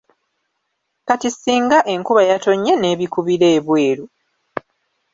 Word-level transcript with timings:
Kati 1.07 1.29
singa 1.31 1.77
enkuba 1.93 2.21
yatonnye 2.29 2.73
n’ebikubira 2.77 3.45
ebweru? 3.57 4.05